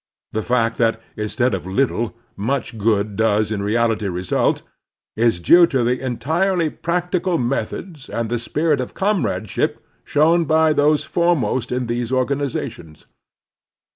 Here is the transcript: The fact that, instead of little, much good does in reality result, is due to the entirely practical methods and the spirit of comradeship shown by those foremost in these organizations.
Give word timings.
The 0.31 0.41
fact 0.41 0.79
that, 0.79 0.99
instead 1.15 1.53
of 1.53 1.67
little, 1.67 2.15
much 2.35 2.75
good 2.79 3.15
does 3.15 3.51
in 3.51 3.61
reality 3.61 4.07
result, 4.07 4.63
is 5.15 5.39
due 5.39 5.67
to 5.67 5.83
the 5.83 6.01
entirely 6.03 6.71
practical 6.71 7.37
methods 7.37 8.09
and 8.09 8.27
the 8.27 8.39
spirit 8.39 8.81
of 8.81 8.95
comradeship 8.95 9.85
shown 10.03 10.45
by 10.45 10.73
those 10.73 11.03
foremost 11.03 11.71
in 11.71 11.85
these 11.85 12.11
organizations. 12.11 13.05